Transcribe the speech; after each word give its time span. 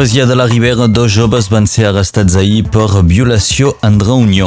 A 0.00 0.02
Pesia 0.02 0.24
de 0.24 0.34
la 0.34 0.46
Ribera, 0.46 0.88
dos 0.88 1.12
joves 1.12 1.50
van 1.52 1.66
ser 1.68 1.82
arrestats 1.90 2.32
ahir 2.40 2.62
per 2.72 3.02
violació 3.04 3.74
en 3.84 3.98
reunió. 4.00 4.46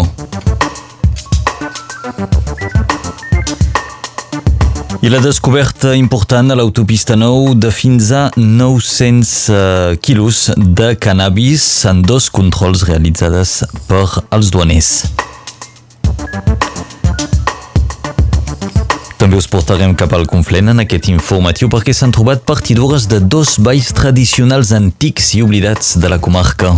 I 5.05 5.11
la 5.13 5.20
descoberta 5.21 5.93
important 5.93 6.49
a 6.49 6.57
l'autopista 6.57 7.13
9 7.13 7.53
de 7.61 7.70
fins 7.70 8.09
a 8.09 8.23
900 8.35 9.34
uh, 9.53 9.93
quilos 10.02 10.47
de 10.57 10.95
cannabis 10.97 11.67
en 11.85 12.02
dos 12.02 12.31
controls 12.33 12.88
realitzades 12.89 13.59
per 13.85 14.08
als 14.33 14.49
duaners. 14.49 15.03
També 19.23 19.38
us 19.40 19.45
portarem 19.48 19.94
cap 19.95 20.12
al 20.18 20.26
Conflent 20.27 20.73
en 20.73 20.84
aquest 20.84 21.05
informatiu 21.08 21.70
perquè 21.72 21.94
s'han 21.95 22.12
trobat 22.12 22.41
partidures 22.44 23.05
de 23.08 23.22
dos 23.23 23.55
balls 23.64 23.94
tradicionals 23.95 24.73
antics 24.76 25.31
i 25.38 25.45
oblidats 25.45 25.95
de 25.95 26.12
la 26.12 26.20
comarca. 26.20 26.73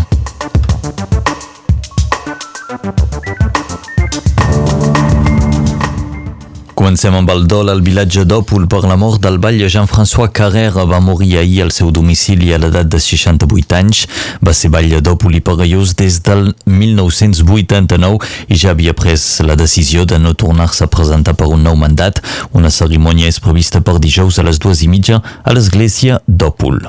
Comencem 6.86 7.16
amb 7.18 7.32
el 7.34 7.48
dol 7.50 7.72
al 7.74 7.80
vilatge 7.82 8.28
d'Òpol 8.30 8.68
per 8.70 8.84
la 8.86 8.94
mort 8.94 9.18
del 9.18 9.40
batlle 9.42 9.66
Jean-François 9.74 10.30
Carrera. 10.30 10.84
Va 10.86 11.00
morir 11.02 11.40
ahir 11.40 11.64
al 11.64 11.72
seu 11.74 11.90
domicili 11.90 12.52
a 12.54 12.60
l'edat 12.62 12.92
de 12.94 13.00
68 13.02 13.74
anys. 13.74 14.04
Va 14.46 14.54
ser 14.54 14.70
batlle 14.70 15.00
d'Òpol 15.02 15.34
i 15.34 15.42
pagallós 15.42 15.96
des 15.98 16.20
del 16.28 16.52
1989 16.70 18.30
i 18.54 18.60
ja 18.62 18.76
havia 18.76 18.94
pres 18.94 19.26
la 19.42 19.58
decisió 19.58 20.06
de 20.06 20.20
no 20.22 20.36
tornar-se 20.38 20.86
a 20.86 20.92
presentar 20.94 21.34
per 21.34 21.50
un 21.50 21.66
nou 21.66 21.74
mandat. 21.74 22.22
Una 22.54 22.70
cerimònia 22.70 23.34
és 23.34 23.42
prevista 23.42 23.82
per 23.82 23.98
dijous 23.98 24.38
a 24.38 24.46
les 24.46 24.62
dues 24.62 24.86
i 24.86 24.92
mitja 24.94 25.24
a 25.42 25.58
l'església 25.58 26.22
d'Òpol. 26.28 26.84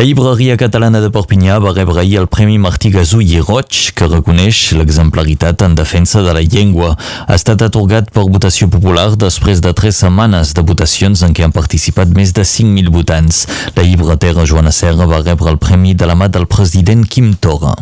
La 0.00 0.06
llibreria 0.06 0.54
catalana 0.56 1.02
de 1.04 1.10
Perpinyà 1.12 1.58
va 1.60 1.74
rebre 1.76 2.00
ahir 2.00 2.14
el 2.22 2.28
Premi 2.32 2.54
Martí 2.56 2.88
Gasú 2.94 3.18
i 3.20 3.42
Roig, 3.42 3.90
que 3.92 4.08
reconeix 4.08 4.60
l'exemplaritat 4.78 5.60
en 5.66 5.74
defensa 5.76 6.22
de 6.24 6.32
la 6.32 6.40
llengua. 6.40 6.94
Ha 7.26 7.36
estat 7.36 7.60
atorgat 7.66 8.08
per 8.08 8.24
votació 8.24 8.70
popular 8.72 9.10
després 9.20 9.60
de 9.60 9.74
tres 9.76 10.00
setmanes 10.00 10.54
de 10.56 10.64
votacions 10.64 11.20
en 11.20 11.36
què 11.36 11.44
han 11.44 11.52
participat 11.52 12.16
més 12.16 12.32
de 12.32 12.48
5.000 12.48 12.88
votants. 12.96 13.44
La 13.76 13.84
llibretera 13.84 14.48
Joana 14.48 14.72
Serra 14.72 15.04
va 15.04 15.20
rebre 15.20 15.52
el 15.52 15.60
premi 15.60 15.92
de 15.92 16.08
la 16.08 16.16
mà 16.16 16.32
del 16.32 16.48
president 16.48 17.04
Quim 17.04 17.34
Torra. 17.36 17.76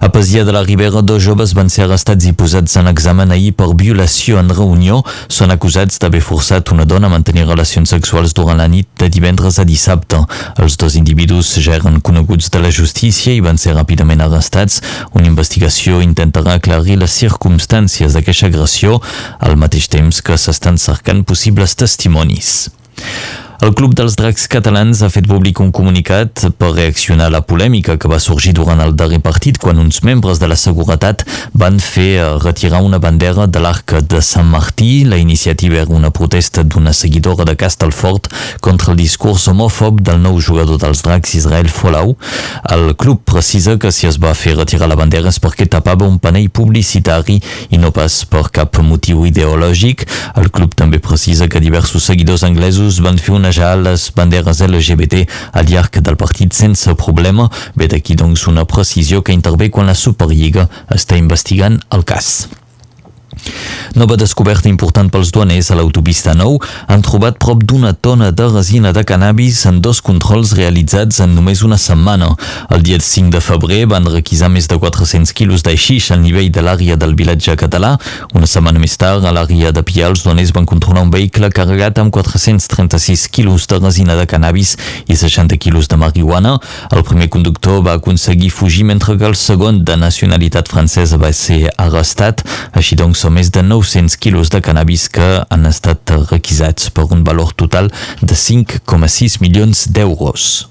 A 0.00 0.08
Pesia 0.12 0.44
de 0.44 0.52
la 0.52 0.62
Ribera, 0.62 1.00
dos 1.02 1.22
joves 1.22 1.54
van 1.56 1.70
ser 1.72 1.84
arrestats 1.86 2.26
i 2.28 2.32
posats 2.36 2.76
en 2.76 2.90
examen 2.90 3.30
ahir 3.32 3.54
per 3.56 3.70
violació 3.78 4.38
en 4.40 4.50
reunió. 4.52 4.98
Són 5.32 5.54
acusats 5.54 6.00
d'haver 6.02 6.20
forçat 6.20 6.72
una 6.74 6.84
dona 6.84 7.08
a 7.08 7.12
mantenir 7.14 7.46
relacions 7.46 7.94
sexuals 7.94 8.34
durant 8.36 8.60
la 8.60 8.68
nit 8.68 8.88
de 9.00 9.08
divendres 9.08 9.58
a 9.58 9.64
dissabte. 9.64 10.20
Els 10.60 10.76
dos 10.80 10.98
individus 11.00 11.54
ja 11.56 11.78
eren 11.78 12.02
coneguts 12.04 12.50
de 12.52 12.60
la 12.60 12.72
justícia 12.74 13.32
i 13.32 13.40
van 13.44 13.58
ser 13.60 13.76
ràpidament 13.78 14.22
arrestats. 14.26 14.82
Una 15.14 15.30
investigació 15.30 16.02
intentarà 16.04 16.58
aclarir 16.58 16.98
les 17.00 17.16
circumstàncies 17.24 18.12
d'aquesta 18.12 18.50
agressió 18.52 19.00
al 19.40 19.56
mateix 19.56 19.88
temps 19.88 20.20
que 20.20 20.36
s'estan 20.36 20.76
cercant 20.78 21.24
possibles 21.24 21.78
testimonis. 21.80 22.54
El 23.62 23.72
Club 23.72 23.94
dels 23.94 24.16
Dracs 24.18 24.48
Catalans 24.50 25.00
ha 25.04 25.08
fet 25.12 25.28
públic 25.30 25.60
un 25.62 25.70
comunicat 25.72 26.42
per 26.58 26.72
reaccionar 26.74 27.28
a 27.28 27.32
la 27.32 27.40
polèmica 27.46 27.94
que 27.96 28.08
va 28.10 28.18
sorgir 28.20 28.52
durant 28.56 28.80
el 28.82 28.94
darrer 28.98 29.20
partit 29.22 29.60
quan 29.62 29.78
uns 29.78 30.00
membres 30.04 30.40
de 30.42 30.48
la 30.50 30.56
seguretat 30.58 31.22
van 31.54 31.78
fer 31.78 32.08
eh, 32.18 32.24
retirar 32.42 32.82
una 32.82 32.98
bandera 32.98 33.46
de 33.46 33.62
l'arc 33.62 33.94
de 34.10 34.20
Sant 34.26 34.50
Martí. 34.50 35.04
La 35.06 35.20
iniciativa 35.22 35.78
era 35.80 35.94
una 35.94 36.10
protesta 36.10 36.64
d'una 36.64 36.92
seguidora 36.92 37.46
de 37.46 37.54
Castelfort 37.56 38.28
contra 38.60 38.92
el 38.92 38.98
discurs 38.98 39.46
homòfob 39.48 40.02
del 40.02 40.20
nou 40.20 40.40
jugador 40.42 40.82
dels 40.82 41.04
Dracs, 41.06 41.36
Israel 41.38 41.70
Folau. 41.70 42.16
El 42.74 42.96
club 42.98 43.22
precisa 43.24 43.78
que 43.78 43.94
si 43.94 44.10
es 44.10 44.18
va 44.18 44.34
fer 44.34 44.56
retirar 44.58 44.90
la 44.90 44.98
bandera 44.98 45.30
és 45.30 45.40
perquè 45.40 45.68
tapava 45.70 46.08
un 46.10 46.18
panell 46.18 46.50
publicitari 46.50 47.38
i 47.70 47.80
no 47.80 47.94
pas 47.94 48.24
per 48.26 48.48
cap 48.50 48.82
motiu 48.82 49.24
ideològic. 49.30 50.04
El 50.42 50.50
club 50.50 50.74
també 50.74 50.98
precisa 50.98 51.48
que 51.48 51.62
diversos 51.62 52.10
seguidors 52.10 52.44
anglesos 52.44 53.00
van 53.04 53.16
fer 53.16 53.38
una 53.38 53.53
onejar 53.54 53.76
les 53.78 54.10
banderes 54.14 54.60
LGBT 54.60 55.28
al 55.52 55.68
llarg 55.70 56.00
del 56.02 56.16
partit 56.16 56.52
sense 56.52 56.94
problema. 56.98 57.48
Ve 57.76 57.86
d'aquí 57.88 58.16
doncs 58.18 58.48
una 58.50 58.64
precisió 58.64 59.22
que 59.22 59.32
intervé 59.32 59.70
quan 59.70 59.86
la 59.86 59.94
Superliga 59.94 60.68
està 60.90 61.16
investigant 61.16 61.78
el 61.90 62.04
cas. 62.04 62.48
Nova 63.94 64.16
descoberta 64.18 64.68
important 64.68 65.10
pels 65.12 65.30
duaners 65.30 65.68
a 65.70 65.76
l'autopista 65.78 66.32
9 66.34 66.58
han 66.90 67.02
trobat 67.06 67.36
prop 67.38 67.60
d'una 67.62 67.92
tona 67.94 68.30
de 68.34 68.46
resina 68.48 68.90
de 68.92 69.04
cannabis 69.06 69.60
en 69.70 69.80
dos 69.84 70.00
controls 70.02 70.54
realitzats 70.58 71.20
en 71.22 71.34
només 71.36 71.62
una 71.62 71.78
setmana. 71.78 72.32
El 72.74 72.82
dia 72.82 72.98
5 72.98 73.30
de 73.30 73.42
febrer 73.44 73.84
van 73.90 74.08
requisar 74.10 74.48
més 74.50 74.66
de 74.70 74.78
400 74.80 75.30
quilos 75.36 75.62
d'aixix 75.62 76.10
al 76.10 76.22
nivell 76.24 76.50
de 76.50 76.64
l'àrea 76.64 76.96
del 76.98 77.14
vilatge 77.14 77.54
català. 77.60 77.94
Una 78.34 78.48
setmana 78.50 78.82
més 78.82 78.96
tard, 78.98 79.24
a 79.24 79.32
l'àrea 79.34 79.70
de 79.74 79.84
Pià, 79.86 80.08
els 80.10 80.24
duaners 80.24 80.50
van 80.56 80.66
controlar 80.66 81.04
un 81.06 81.12
vehicle 81.14 81.52
carregat 81.54 82.00
amb 82.02 82.10
436 82.14 83.28
quilos 83.30 83.68
de 83.70 83.78
resina 83.78 84.18
de 84.18 84.26
cannabis 84.26 84.74
i 85.06 85.16
60 85.16 85.58
quilos 85.62 85.88
de 85.88 86.00
marihuana. 86.00 86.56
El 86.90 87.04
primer 87.06 87.28
conductor 87.30 87.82
va 87.86 87.94
aconseguir 88.00 88.50
fugir 88.50 88.84
mentre 88.90 89.18
que 89.18 89.28
el 89.28 89.36
segon, 89.38 89.84
de 89.84 89.96
nacionalitat 90.00 90.68
francesa, 90.72 91.20
va 91.20 91.30
ser 91.32 91.68
arrestat. 91.78 92.42
Així 92.74 92.98
doncs, 92.98 93.22
són 93.22 93.33
més 93.34 93.50
de 93.50 93.62
900 93.66 94.14
quilos 94.22 94.52
de 94.54 94.60
cannabis 94.62 95.08
que 95.12 95.26
han 95.50 95.66
estat 95.66 96.14
requisats 96.30 96.92
per 96.94 97.08
un 97.10 97.24
valor 97.26 97.52
total 97.58 97.90
de 98.22 98.38
5,6 98.38 99.40
milions 99.42 99.88
d'euros. 99.90 100.68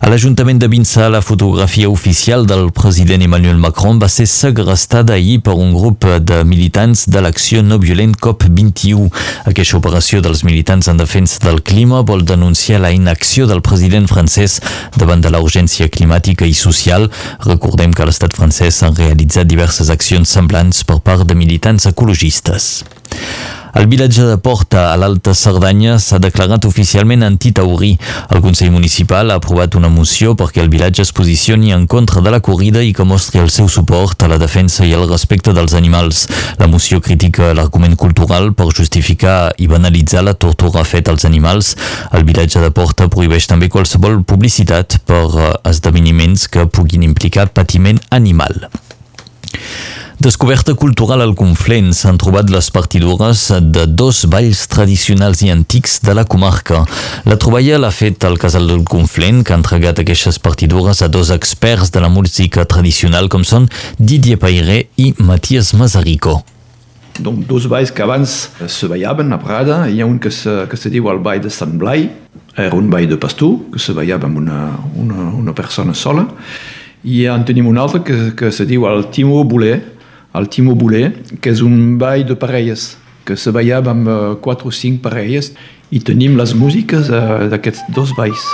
A 0.00 0.08
l'Ajuntament 0.08 0.56
de 0.56 0.64
Vinçà, 0.66 1.10
la 1.12 1.20
fotografia 1.20 1.90
oficial 1.90 2.46
del 2.48 2.70
president 2.72 3.20
Emmanuel 3.20 3.58
Macron 3.60 3.98
va 4.00 4.08
ser 4.08 4.24
segrestada 4.32 5.12
ahir 5.12 5.42
per 5.44 5.52
un 5.52 5.74
grup 5.76 6.06
de 6.24 6.38
militants 6.48 7.02
de 7.04 7.20
l'acció 7.20 7.60
no 7.60 7.76
violent 7.82 8.14
COP21. 8.16 9.10
Aquesta 9.52 9.76
operació 9.76 10.22
dels 10.24 10.40
militants 10.48 10.88
en 10.88 10.96
defensa 10.96 11.44
del 11.44 11.60
clima 11.60 12.00
vol 12.00 12.24
denunciar 12.24 12.80
la 12.80 12.94
inacció 12.96 13.44
del 13.46 13.60
president 13.60 14.08
francès 14.08 14.56
davant 14.96 15.20
de 15.20 15.34
la 15.34 15.42
urgència 15.44 15.92
climàtica 15.92 16.48
i 16.48 16.56
social. 16.56 17.10
Recordem 17.44 17.92
que 17.92 18.08
l'estat 18.08 18.32
francès 18.40 18.80
s'han 18.80 18.96
realitzat 18.96 19.52
diverses 19.52 19.92
accions 19.92 20.32
semblants 20.32 20.80
per 20.80 21.02
part 21.04 21.28
de 21.28 21.36
militants 21.36 21.84
ecologistes. 21.92 22.72
El 23.74 23.86
vilatge 23.86 24.24
de 24.26 24.36
Porta, 24.36 24.90
a 24.90 24.96
l'Alta 24.98 25.32
Cerdanya, 25.34 25.98
s'ha 26.02 26.18
declarat 26.18 26.64
oficialment 26.66 27.22
antitaurí. 27.22 27.92
El 28.34 28.42
Consell 28.42 28.72
Municipal 28.74 29.30
ha 29.30 29.36
aprovat 29.38 29.76
una 29.78 29.88
moció 29.92 30.34
perquè 30.34 30.64
el 30.64 30.72
vilatge 30.72 31.04
es 31.04 31.12
posicioni 31.14 31.72
en 31.72 31.86
contra 31.86 32.20
de 32.20 32.32
la 32.34 32.40
corrida 32.40 32.82
i 32.82 32.92
que 32.92 33.06
mostri 33.06 33.40
el 33.40 33.50
seu 33.54 33.68
suport 33.70 34.22
a 34.22 34.30
la 34.32 34.40
defensa 34.42 34.84
i 34.86 34.92
al 34.96 35.06
respecte 35.08 35.54
dels 35.54 35.76
animals. 35.78 36.26
La 36.58 36.66
moció 36.66 37.00
critica 37.00 37.54
l'argument 37.54 37.96
cultural 37.96 38.52
per 38.58 38.72
justificar 38.74 39.52
i 39.58 39.70
banalitzar 39.70 40.26
la 40.26 40.34
tortura 40.34 40.84
feta 40.84 41.14
als 41.14 41.24
animals. 41.24 41.76
El 42.10 42.26
vilatge 42.26 42.60
de 42.64 42.74
Porta 42.74 43.08
prohibeix 43.08 43.46
també 43.46 43.70
qualsevol 43.70 44.24
publicitat 44.26 44.98
per 45.06 45.24
eh, 45.30 45.50
esdeveniments 45.70 46.48
que 46.50 46.66
puguin 46.66 47.06
implicar 47.06 47.52
patiment 47.54 48.02
animal. 48.10 48.66
Descoberta 50.20 50.74
cultural 50.76 51.22
al 51.24 51.30
Conflent 51.32 51.94
s'han 51.96 52.18
trobat 52.20 52.50
les 52.52 52.66
partidures 52.68 53.46
de 53.72 53.86
dos 53.88 54.26
balls 54.28 54.66
tradicionals 54.68 55.40
i 55.40 55.48
antics 55.48 55.94
de 56.04 56.12
la 56.12 56.26
comarca. 56.28 56.82
La 57.24 57.38
troballa 57.40 57.78
l'ha 57.80 57.88
fet 57.88 58.26
el 58.28 58.36
Casal 58.42 58.68
del 58.68 58.82
Conflent, 58.84 59.40
que 59.40 59.54
ha 59.54 59.56
entregat 59.56 60.02
aquestes 60.02 60.36
partidures 60.38 61.00
a 61.00 61.08
dos 61.08 61.32
experts 61.32 61.88
de 61.94 62.02
la 62.04 62.10
música 62.12 62.66
tradicional 62.68 63.30
com 63.32 63.46
són 63.48 63.70
Didier 63.96 64.36
Pairé 64.42 64.82
i 65.00 65.14
Matías 65.16 65.72
Mazarico. 65.72 66.42
Donc, 67.16 67.46
dos 67.48 67.70
balls 67.72 67.88
que 67.88 68.04
abans 68.04 68.50
se 68.68 68.88
ballaven 68.92 69.32
a 69.32 69.40
Prada. 69.40 69.86
Hi 69.88 70.02
ha 70.02 70.08
un 70.08 70.18
que 70.20 70.30
se, 70.30 70.66
que 70.68 70.76
se 70.76 70.92
diu 70.92 71.08
el 71.08 71.22
ball 71.24 71.40
de 71.40 71.48
Sant 71.48 71.78
Blai, 71.80 72.10
era 72.56 72.76
un 72.76 72.92
ball 72.92 73.08
de 73.08 73.16
pastor, 73.16 73.56
que 73.72 73.80
se 73.80 73.96
ballava 73.96 74.28
amb 74.28 74.36
una, 74.44 74.60
una, 75.00 75.30
una 75.32 75.56
persona 75.56 75.96
sola. 75.96 76.26
I 77.04 77.24
en 77.32 77.44
tenim 77.48 77.68
un 77.70 77.78
altre 77.80 78.02
que, 78.04 78.16
que 78.36 78.50
se 78.52 78.66
diu 78.68 78.84
el 78.90 79.06
Timo 79.08 79.42
Boulet, 79.48 79.84
el 80.36 80.48
Timo 80.52 80.74
Boulet, 80.76 81.16
que 81.40 81.52
és 81.54 81.62
un 81.64 81.96
ball 81.98 82.26
de 82.28 82.36
parelles, 82.36 82.96
que 83.24 83.36
se 83.40 83.52
ballava 83.56 83.94
amb 83.94 84.08
uh, 84.08 84.16
quatre 84.42 84.68
o 84.68 84.74
cinc 84.74 85.00
parelles 85.04 85.52
i 85.90 86.02
tenim 86.04 86.36
les 86.36 86.52
músiques 86.54 87.08
uh, 87.08 87.46
d'aquests 87.48 87.88
dos 87.96 88.12
balls. 88.18 88.50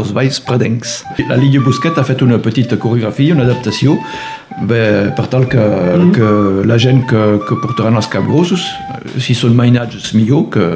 dos 0.00 0.12
balls 0.16 0.38
predencs. 0.40 1.00
La 1.28 1.36
Lídia 1.36 1.60
Busquet 1.60 1.98
ha 1.98 2.04
fet 2.06 2.22
una 2.24 2.38
petita 2.40 2.78
coreografia, 2.80 3.34
una 3.34 3.44
adaptació, 3.44 3.98
bé, 4.68 5.10
per 5.16 5.26
tal 5.32 5.44
que, 5.50 5.60
mm. 5.60 6.12
que 6.16 6.30
la 6.70 6.78
gent 6.80 7.02
que, 7.10 7.24
que 7.44 7.58
portaran 7.60 7.98
els 8.00 8.08
capgrossos, 8.08 8.64
si 9.18 9.36
són 9.36 9.54
mainats, 9.58 10.12
millor 10.16 10.48
que, 10.54 10.66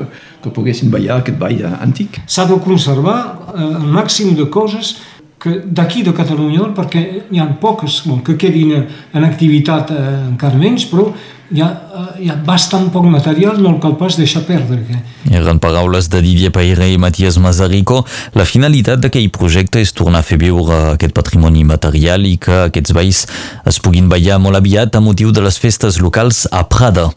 que 0.45 0.53
poguessin 0.55 0.93
ballar 0.93 1.21
aquest 1.21 1.41
ball 1.41 1.65
antic. 1.81 2.21
S'ha 2.27 2.47
de 2.51 2.61
conservar 2.65 3.19
eh, 3.55 3.65
el 3.65 3.91
màxim 3.95 4.35
de 4.39 4.49
coses 4.53 4.97
que 5.45 5.61
d'aquí 5.65 6.03
de 6.03 6.15
Catalunya, 6.17 6.71
perquè 6.77 7.05
hi 7.29 7.41
ha 7.41 7.47
poques 7.61 8.01
bon, 8.09 8.23
que 8.25 8.39
quedin 8.41 8.73
en 8.81 9.25
activitat 9.27 9.93
eh, 9.93 10.05
encara 10.31 10.57
menys, 10.57 10.87
però 10.89 11.11
hi 11.53 11.61
ha, 11.61 11.69
eh, 11.69 12.05
hi 12.25 12.31
ha 12.33 12.37
bastant 12.47 12.89
poc 12.95 13.05
material, 13.13 13.61
no 13.61 13.75
el 13.75 13.81
cal 13.83 13.99
pas 14.01 14.17
deixar 14.17 14.45
perdre. 14.49 14.81
Eren 15.29 15.61
paraules 15.61 16.09
de 16.13 16.23
Didier 16.25 16.53
Paire 16.55 16.89
i 16.93 16.97
Matías 17.01 17.37
Mazarico. 17.37 18.03
La 18.39 18.49
finalitat 18.49 19.03
d'aquell 19.05 19.29
projecte 19.35 19.83
és 19.85 19.93
tornar 19.93 20.23
a 20.25 20.29
fer 20.29 20.41
viure 20.41 20.95
aquest 20.95 21.13
patrimoni 21.17 21.67
material 21.69 22.25
i 22.29 22.39
que 22.41 22.65
aquests 22.71 22.97
veïs 22.97 23.27
es 23.69 23.83
puguin 23.85 24.09
ballar 24.09 24.41
molt 24.41 24.61
aviat 24.63 24.97
a 24.97 25.05
motiu 25.05 25.33
de 25.33 25.45
les 25.45 25.61
festes 25.61 26.01
locals 26.01 26.47
a 26.51 26.65
Prada. 26.69 27.11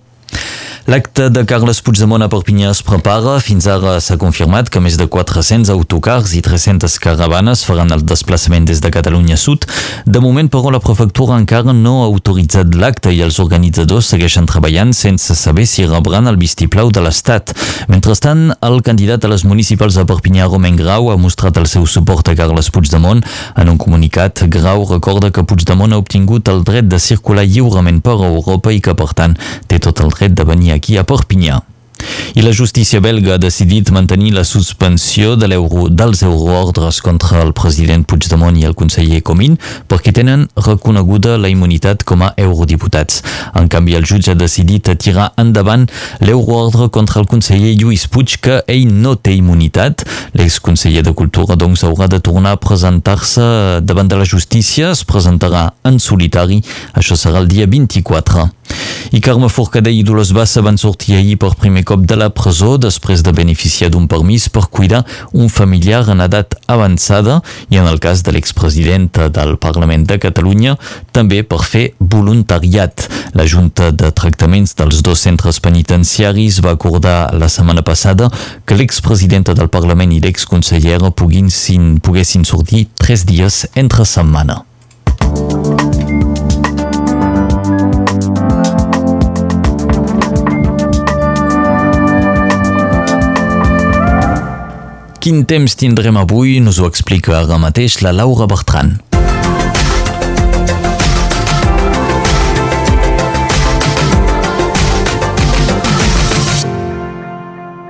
L'acte 0.88 1.25
de 1.28 1.42
Carles 1.44 1.81
Puigdemont 1.84 2.24
a 2.24 2.30
Perpinyà 2.31 2.69
es 2.72 2.80
prepara. 2.80 3.34
Fins 3.44 3.66
ara 3.68 3.98
s'ha 4.00 4.16
confirmat 4.16 4.69
que 4.72 4.80
més 4.80 4.95
de 4.95 5.04
400 5.12 5.68
autocars 5.74 6.31
i 6.31 6.39
300 6.39 6.94
caravanes 7.04 7.66
faran 7.68 7.92
el 7.92 8.06
desplaçament 8.07 8.63
des 8.69 8.80
de 8.80 8.88
Catalunya 8.95 9.36
Sud. 9.36 9.66
De 10.07 10.22
moment, 10.24 10.48
però, 10.48 10.72
la 10.72 10.80
prefectura 10.80 11.36
encara 11.36 11.74
no 11.75 11.98
ha 12.00 12.06
autoritzat 12.06 12.72
l'acte 12.80 13.12
i 13.12 13.19
els 13.25 13.39
organitzadors 13.44 14.13
segueixen 14.13 14.48
treballant 14.48 14.94
sense 14.95 15.36
saber 15.36 15.66
si 15.68 15.84
rebran 15.84 16.31
el 16.31 16.39
vistiplau 16.39 16.88
de 16.95 17.04
l'Estat. 17.04 17.51
Mentrestant, 17.92 18.54
el 18.69 18.80
candidat 18.80 19.28
a 19.28 19.33
les 19.33 19.44
municipals 19.44 20.00
de 20.00 20.07
Perpinyà, 20.07 20.48
Romain 20.48 20.80
Grau, 20.80 21.12
ha 21.12 21.19
mostrat 21.19 21.60
el 21.60 21.68
seu 21.68 21.83
suport 21.83 22.31
a 22.31 22.38
Carles 22.40 22.72
Puigdemont. 22.72 23.25
En 23.60 23.68
un 23.68 23.75
comunicat, 23.75 24.45
Grau 24.56 24.88
recorda 24.88 25.36
que 25.36 25.44
Puigdemont 25.44 25.92
ha 25.92 26.00
obtingut 26.00 26.48
el 26.48 26.63
dret 26.63 26.88
de 26.88 27.04
circular 27.10 27.44
lliurement 27.44 28.00
per 28.00 28.16
Europa 28.31 28.72
i 28.72 28.80
que, 28.80 28.95
per 28.95 29.12
tant, 29.12 29.36
té 29.68 29.83
tot 29.83 30.00
el 30.00 30.16
dret 30.16 30.31
de 30.31 30.48
venir 30.48 30.77
aquí 30.78 30.98
a 30.98 31.06
Perpinyà. 31.08 31.64
I 32.38 32.42
la 32.42 32.52
justícia 32.54 33.00
belga 33.02 33.34
ha 33.36 33.42
decidit 33.42 33.90
mantenir 33.90 34.34
la 34.34 34.44
suspensió 34.44 35.36
de 35.36 35.48
euro, 35.56 35.88
dels 35.90 36.22
euroordres 36.22 37.02
contra 37.02 37.42
el 37.42 37.54
president 37.58 38.06
Puigdemont 38.06 38.58
i 38.60 38.66
el 38.68 38.76
conseller 38.78 39.24
Comín 39.26 39.58
perquè 39.90 40.14
tenen 40.14 40.46
reconeguda 40.54 41.38
la 41.42 41.50
immunitat 41.50 42.04
com 42.06 42.22
a 42.22 42.34
eurodiputats. 42.38 43.24
En 43.58 43.70
canvi, 43.72 43.96
el 43.98 44.06
jutge 44.06 44.32
ha 44.32 44.38
decidit 44.38 44.92
tirar 45.02 45.32
endavant 45.42 45.88
l'euroordre 46.22 46.90
contra 46.94 47.24
el 47.24 47.30
conseller 47.32 47.74
Lluís 47.80 48.06
Puig 48.12 48.38
que 48.44 48.62
ell 48.68 48.94
no 48.94 49.16
té 49.16 49.34
immunitat. 49.34 50.06
L'exconseller 50.38 51.02
de 51.08 51.16
Cultura 51.18 51.58
doncs 51.58 51.84
haurà 51.88 52.10
de 52.12 52.22
tornar 52.22 52.54
a 52.54 52.62
presentar-se 52.62 53.82
davant 53.82 54.08
de 54.08 54.22
la 54.22 54.30
justícia, 54.30 54.92
es 54.94 55.04
presentarà 55.08 55.72
en 55.88 55.98
solitari, 56.00 56.62
això 56.94 57.18
serà 57.18 57.42
el 57.42 57.50
dia 57.50 57.66
24. 57.66 58.46
I 59.12 59.21
Carme 59.24 59.48
Forcadell 59.48 59.95
i 59.95 60.04
Dolors 60.04 60.33
Bassa 60.36 60.62
van 60.65 60.75
sortir 60.77 61.15
ahir 61.15 61.38
per 61.39 61.54
primer 61.56 61.86
cop 61.88 62.04
de 62.04 62.18
la 62.19 62.27
presó 62.36 62.74
després 62.81 63.24
de 63.24 63.31
beneficiar 63.31 63.88
d'un 63.94 64.07
permís 64.12 64.50
per 64.51 64.65
cuidar 64.68 65.06
un 65.31 65.48
familiar 65.48 66.01
en 66.12 66.25
edat 66.25 66.57
avançada 66.68 67.39
i 67.71 67.80
en 67.80 67.88
el 67.88 68.01
cas 68.04 68.25
de 68.27 68.36
l'expresidenta 68.36 69.30
del 69.31 69.56
Parlament 69.63 70.04
de 70.09 70.19
Catalunya 70.19 70.75
també 71.15 71.44
per 71.48 71.62
fer 71.63 71.86
voluntariat. 72.00 73.07
La 73.33 73.48
Junta 73.48 73.94
de 73.95 74.12
Tractaments 74.12 74.75
dels 74.75 75.00
dos 75.06 75.24
centres 75.24 75.62
penitenciaris 75.63 76.59
va 76.65 76.75
acordar 76.75 77.31
la 77.31 77.48
setmana 77.48 77.88
passada 77.88 78.27
que 78.65 78.75
l'expresidenta 78.75 79.56
del 79.56 79.71
Parlament 79.71 80.12
i 80.12 80.19
l'exconsellera 80.19 81.15
poguessin 81.15 82.44
sortir 82.44 82.89
tres 83.00 83.24
dies 83.24 83.68
entre 83.75 84.04
setmana. 84.04 84.67
Quin 95.28 95.42
temps 95.44 95.74
tindrem 95.76 96.16
avui 96.16 96.54
nos 96.64 96.78
ho 96.80 96.86
explica 96.88 97.34
ara 97.36 97.58
mateix 97.60 97.98
la 98.00 98.14
Laura 98.16 98.46
Bertran. 98.48 98.94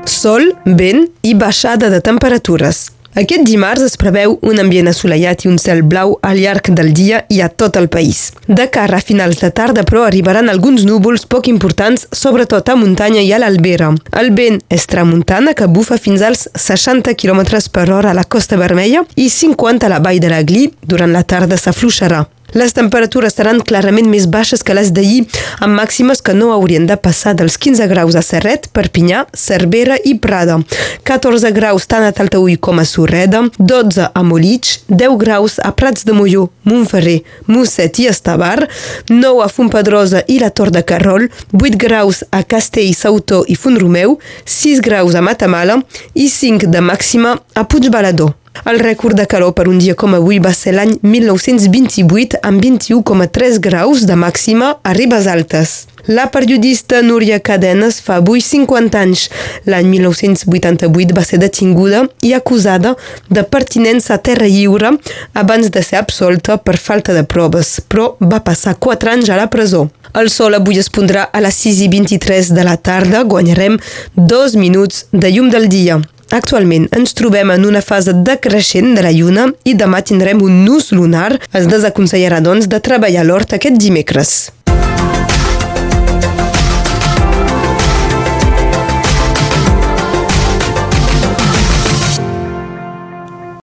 Sol, 0.09 0.49
vent 0.81 1.05
i 1.21 1.35
baixada 1.37 1.93
de 1.93 2.01
temperatures. 2.01 2.87
Aquest 3.17 3.47
dimarts 3.49 3.81
es 3.81 3.95
preveu 3.97 4.35
un 4.45 4.59
ambient 4.61 4.91
assolellat 4.91 5.41
i 5.41 5.47
un 5.49 5.55
cel 5.57 5.79
blau 5.81 6.11
al 6.21 6.37
llarg 6.37 6.69
del 6.77 6.91
dia 6.93 7.23
i 7.33 7.39
a 7.41 7.47
tot 7.49 7.79
el 7.81 7.87
país. 7.89 8.27
De 8.45 8.67
cara 8.69 8.99
a 8.99 9.01
finals 9.01 9.41
de 9.41 9.49
tarda, 9.49 9.81
però, 9.81 10.03
arribaran 10.05 10.51
alguns 10.53 10.85
núvols 10.85 11.25
poc 11.25 11.49
importants, 11.49 12.05
sobretot 12.13 12.69
a 12.69 12.77
muntanya 12.77 13.25
i 13.25 13.33
a 13.33 13.41
l'Albera. 13.41 13.89
El 14.21 14.29
vent 14.37 14.61
és 14.69 14.85
tramuntana 14.85 15.57
que 15.57 15.65
bufa 15.65 15.97
fins 15.97 16.21
als 16.21 16.45
60 16.53 17.17
km 17.17 17.41
per 17.73 17.89
hora 17.89 18.13
a 18.13 18.17
la 18.21 18.27
Costa 18.29 18.61
Vermella 18.61 19.01
i 19.15 19.31
50 19.33 19.89
a 19.89 19.95
la 19.95 19.99
vall 19.99 20.21
de 20.21 20.29
la 20.29 20.43
Gli. 20.45 20.67
Durant 20.85 21.09
la 21.09 21.25
tarda 21.25 21.57
s'afluixarà. 21.57 22.27
Les 22.55 22.71
temperatures 22.71 23.33
seran 23.35 23.59
clarament 23.59 24.07
més 24.07 24.23
baixes 24.31 24.63
que 24.63 24.75
les 24.77 24.93
d'ahir, 24.95 25.25
amb 25.59 25.75
màximes 25.75 26.21
que 26.23 26.31
no 26.33 26.53
haurien 26.55 26.85
de 26.87 26.95
passar 26.95 27.33
dels 27.35 27.57
15 27.59 27.87
graus 27.91 28.15
a 28.15 28.23
Serret, 28.23 28.69
Perpinyà, 28.71 29.25
Cervera 29.35 29.97
i 30.07 30.13
Prada, 30.15 30.61
14 31.03 31.51
graus 31.51 31.89
tant 31.91 32.05
a 32.07 32.13
Taltaúi 32.15 32.55
com 32.55 32.79
a 32.79 32.85
Surreda, 32.87 33.43
12 33.59 34.07
a 34.13 34.23
Molitx, 34.23 34.79
10 34.87 35.19
graus 35.19 35.59
a 35.59 35.73
Prats 35.75 36.07
de 36.07 36.15
Molló, 36.15 36.47
Montferrer, 36.63 37.19
Mosset 37.51 37.99
i 37.99 38.07
Estavar, 38.13 38.69
9 39.11 39.43
a 39.43 39.51
Fontpedrosa 39.51 40.23
i 40.31 40.39
la 40.39 40.53
Tor 40.55 40.71
de 40.71 40.85
Carrol, 40.87 41.27
8 41.51 41.75
graus 41.83 42.23
a 42.31 42.45
Castell, 42.47 42.95
Sautó 42.95 43.43
i 43.47 43.59
Font-Romeu, 43.59 44.19
6 44.47 44.79
graus 44.87 45.19
a 45.19 45.21
Matamala 45.21 45.81
i 46.15 46.31
5 46.31 46.71
de 46.71 46.81
màxima 46.81 47.35
a 47.53 47.67
Puigbalador. 47.67 48.37
El 48.65 48.79
rècord 48.79 49.17
de 49.17 49.25
calor 49.29 49.53
per 49.53 49.67
un 49.69 49.77
dia 49.77 49.95
com 49.95 50.15
avui 50.17 50.39
va 50.39 50.53
ser 50.55 50.73
l'any 50.77 50.95
1928 51.03 52.41
amb 52.47 52.63
21,3 52.63 53.59
graus 53.61 54.07
de 54.09 54.17
màxima 54.17 54.77
a 54.83 54.95
Ribes 54.97 55.27
Altes. 55.27 55.75
La 56.07 56.29
periodista 56.31 57.01
Núria 57.03 57.39
Cadenes 57.43 57.99
fa 57.99 58.15
avui 58.21 58.39
50 58.39 58.99
anys. 58.99 59.25
L'any 59.67 59.89
1988 59.91 61.13
va 61.17 61.25
ser 61.27 61.41
detinguda 61.41 62.05
i 62.23 62.31
acusada 62.33 62.95
de 63.27 63.43
pertinença 63.43 64.15
a 64.15 64.21
terra 64.23 64.47
lliure 64.47 64.93
abans 65.35 65.67
de 65.69 65.83
ser 65.83 65.99
absolta 65.99 66.57
per 66.57 66.77
falta 66.79 67.13
de 67.13 67.25
proves, 67.27 67.81
però 67.91 68.13
va 68.23 68.39
passar 68.39 68.77
4 68.79 69.17
anys 69.17 69.29
a 69.29 69.41
la 69.41 69.51
presó. 69.51 69.89
El 70.15 70.31
sol 70.31 70.55
avui 70.55 70.79
es 70.79 70.87
pondrà 70.89 71.27
a 71.27 71.43
les 71.43 71.59
6 71.67 71.83
i 71.83 71.89
23 71.91 72.53
de 72.55 72.63
la 72.63 72.77
tarda, 72.77 73.25
guanyarem 73.27 73.75
dos 74.15 74.55
minuts 74.55 75.05
de 75.11 75.35
llum 75.35 75.51
del 75.51 75.67
dia. 75.67 75.99
Actualment 76.35 76.89
ens 76.97 77.15
trobem 77.15 77.53
en 77.53 77.65
una 77.65 77.81
fase 77.81 78.11
decreixent 78.27 78.95
de 78.97 79.05
la 79.05 79.13
lluna 79.15 79.47
i 79.63 79.77
demà 79.79 80.01
tindrem 80.03 80.43
un 80.43 80.63
nus 80.65 80.91
lunar. 80.91 81.37
Es 81.55 81.69
desaconsellarà, 81.71 82.41
doncs, 82.43 82.67
de 82.67 82.81
treballar 82.83 83.23
l'hort 83.27 83.55
aquest 83.55 83.79
dimecres. 83.79 84.37